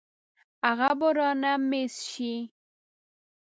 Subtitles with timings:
[0.65, 2.33] هغه به رانه مېس شي.